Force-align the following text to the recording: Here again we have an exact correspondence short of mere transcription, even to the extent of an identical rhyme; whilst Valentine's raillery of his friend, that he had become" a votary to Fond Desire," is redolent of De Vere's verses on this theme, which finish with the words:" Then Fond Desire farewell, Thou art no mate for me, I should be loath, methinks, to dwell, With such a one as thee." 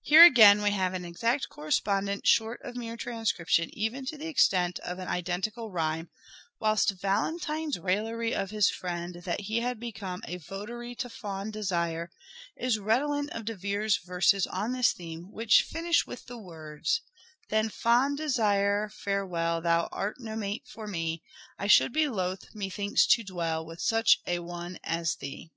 Here 0.00 0.24
again 0.24 0.62
we 0.62 0.70
have 0.70 0.94
an 0.94 1.04
exact 1.04 1.50
correspondence 1.50 2.26
short 2.26 2.62
of 2.64 2.76
mere 2.76 2.96
transcription, 2.96 3.68
even 3.76 4.06
to 4.06 4.16
the 4.16 4.26
extent 4.26 4.78
of 4.78 4.98
an 4.98 5.06
identical 5.06 5.70
rhyme; 5.70 6.08
whilst 6.58 6.92
Valentine's 6.98 7.78
raillery 7.78 8.34
of 8.34 8.50
his 8.52 8.70
friend, 8.70 9.16
that 9.26 9.42
he 9.42 9.58
had 9.60 9.78
become" 9.78 10.22
a 10.26 10.38
votary 10.38 10.94
to 10.94 11.10
Fond 11.10 11.52
Desire," 11.52 12.10
is 12.56 12.78
redolent 12.78 13.28
of 13.34 13.44
De 13.44 13.54
Vere's 13.54 13.98
verses 13.98 14.46
on 14.46 14.72
this 14.72 14.94
theme, 14.94 15.30
which 15.30 15.60
finish 15.62 16.06
with 16.06 16.24
the 16.24 16.38
words:" 16.38 17.02
Then 17.50 17.68
Fond 17.68 18.16
Desire 18.16 18.88
farewell, 18.88 19.60
Thou 19.60 19.90
art 19.92 20.18
no 20.18 20.36
mate 20.36 20.66
for 20.66 20.86
me, 20.86 21.22
I 21.58 21.66
should 21.66 21.92
be 21.92 22.08
loath, 22.08 22.48
methinks, 22.54 23.06
to 23.08 23.22
dwell, 23.22 23.66
With 23.66 23.82
such 23.82 24.20
a 24.26 24.38
one 24.38 24.78
as 24.82 25.16
thee." 25.16 25.50